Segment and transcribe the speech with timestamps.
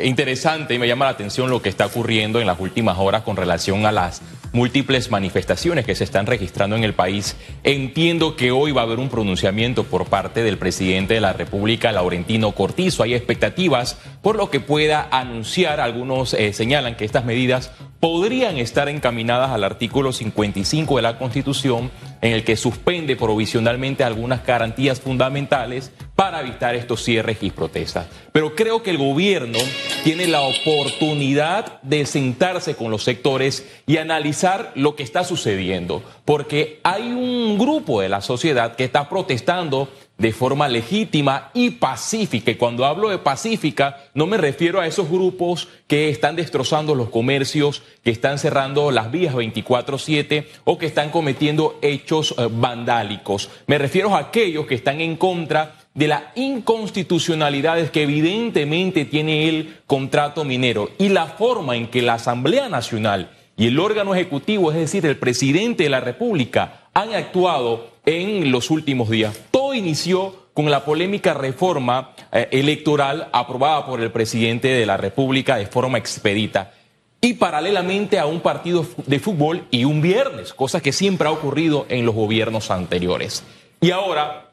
[0.00, 3.36] interesante y me llama la atención lo que está ocurriendo en las últimas horas con
[3.36, 7.36] relación a las múltiples manifestaciones que se están registrando en el país.
[7.64, 11.92] Entiendo que hoy va a haber un pronunciamiento por parte del presidente de la República,
[11.92, 13.02] Laurentino Cortizo.
[13.02, 15.80] Hay expectativas por lo que pueda anunciar.
[15.80, 17.70] Algunos eh, señalan que estas medidas
[18.00, 21.90] podrían estar encaminadas al artículo 55 de la Constitución,
[22.20, 28.06] en el que suspende provisionalmente algunas garantías fundamentales para evitar estos cierres y protestas.
[28.32, 29.58] Pero creo que el gobierno
[30.04, 36.80] tiene la oportunidad de sentarse con los sectores y analizar lo que está sucediendo, porque
[36.82, 42.50] hay un grupo de la sociedad que está protestando de forma legítima y pacífica.
[42.50, 47.08] Y cuando hablo de pacífica, no me refiero a esos grupos que están destrozando los
[47.08, 53.48] comercios, que están cerrando las vías 24/7 o que están cometiendo hechos eh, vandálicos.
[53.66, 59.78] Me refiero a aquellos que están en contra de las inconstitucionalidades que evidentemente tiene el
[59.84, 64.76] contrato minero y la forma en que la Asamblea Nacional y el órgano ejecutivo, es
[64.76, 69.40] decir, el presidente de la República, han actuado en los últimos días.
[69.50, 75.56] Todo inició con la polémica reforma eh, electoral aprobada por el presidente de la República
[75.56, 76.74] de forma expedita
[77.20, 81.86] y paralelamente a un partido de fútbol y un viernes, cosa que siempre ha ocurrido
[81.88, 83.42] en los gobiernos anteriores.
[83.80, 84.47] Y ahora,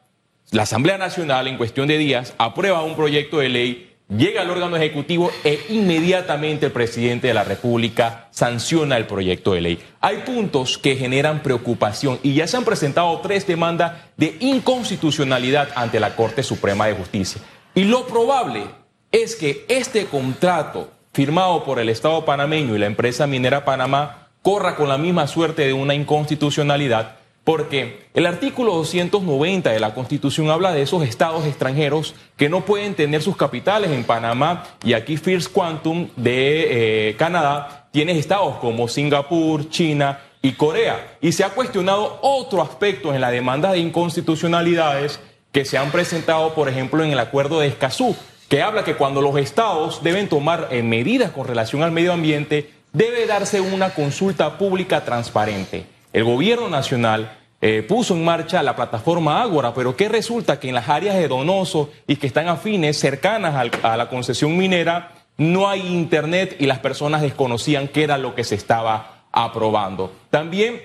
[0.52, 4.78] la Asamblea Nacional en cuestión de días aprueba un proyecto de ley Llega al órgano
[4.78, 9.80] ejecutivo e inmediatamente el presidente de la República sanciona el proyecto de ley.
[10.00, 16.00] Hay puntos que generan preocupación y ya se han presentado tres demandas de inconstitucionalidad ante
[16.00, 17.42] la Corte Suprema de Justicia.
[17.74, 18.66] Y lo probable
[19.12, 24.76] es que este contrato firmado por el Estado panameño y la empresa minera Panamá corra
[24.76, 27.16] con la misma suerte de una inconstitucionalidad
[27.46, 32.96] porque el artículo 290 de la Constitución habla de esos estados extranjeros que no pueden
[32.96, 38.88] tener sus capitales en Panamá y aquí First Quantum de eh, Canadá tiene estados como
[38.88, 41.18] Singapur, China y Corea.
[41.22, 45.20] Y se ha cuestionado otro aspecto en la demanda de inconstitucionalidades
[45.52, 48.16] que se han presentado, por ejemplo, en el acuerdo de Escazú,
[48.50, 52.72] que habla que cuando los estados deben tomar eh, medidas con relación al medio ambiente,
[52.92, 57.38] debe darse una consulta pública transparente el gobierno nacional
[57.68, 60.60] eh, puso en marcha la plataforma Ágora, pero ¿qué resulta?
[60.60, 65.14] Que en las áreas de Donoso y que están afines, cercanas a la concesión minera,
[65.38, 70.12] no hay internet y las personas desconocían qué era lo que se estaba aprobando.
[70.30, 70.80] También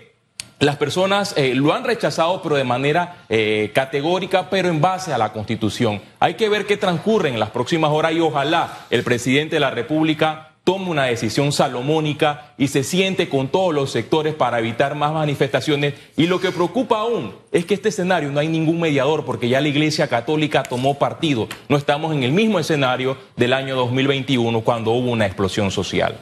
[0.59, 5.19] las personas eh, lo han rechazado, pero de manera eh, categórica, pero en base a
[5.19, 6.01] la Constitución.
[6.19, 9.71] Hay que ver qué transcurre en las próximas horas y ojalá el presidente de la
[9.71, 15.13] República tome una decisión salomónica y se siente con todos los sectores para evitar más
[15.13, 15.95] manifestaciones.
[16.17, 19.61] Y lo que preocupa aún es que este escenario no hay ningún mediador porque ya
[19.61, 21.49] la Iglesia Católica tomó partido.
[21.69, 26.19] No estamos en el mismo escenario del año 2021 cuando hubo una explosión social.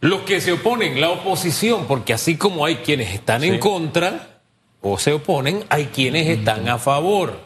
[0.00, 4.40] Los que se oponen, la oposición, porque así como hay quienes están en contra
[4.80, 7.38] o se oponen, hay quienes están a favor.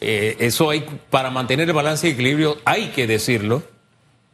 [0.00, 3.62] Eh, eso hay, para mantener el balance y equilibrio, hay que decirlo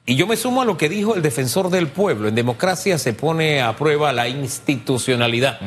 [0.07, 2.29] y yo me sumo a lo que dijo el defensor del pueblo.
[2.29, 5.59] En democracia se pone a prueba la institucionalidad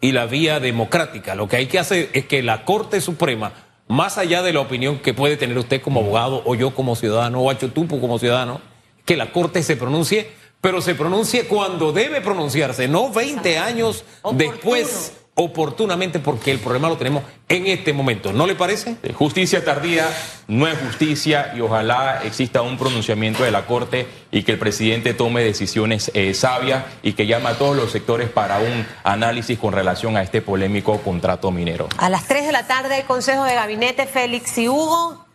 [0.00, 1.34] y la vía democrática.
[1.34, 3.52] Lo que hay que hacer es que la Corte Suprema,
[3.86, 7.40] más allá de la opinión que puede tener usted como abogado o yo como ciudadano
[7.40, 8.62] o Achotupo como ciudadano,
[9.04, 10.30] que la Corte se pronuncie,
[10.62, 16.96] pero se pronuncie cuando debe pronunciarse, no 20 años después oportunamente porque el problema lo
[16.96, 18.32] tenemos en este momento.
[18.32, 18.96] ¿No le parece?
[19.14, 20.08] Justicia tardía
[20.48, 25.12] no es justicia y ojalá exista un pronunciamiento de la Corte y que el presidente
[25.12, 29.74] tome decisiones eh, sabias y que llame a todos los sectores para un análisis con
[29.74, 31.88] relación a este polémico contrato minero.
[31.98, 35.25] A las 3 de la tarde, Consejo de Gabinete, Félix y Hugo.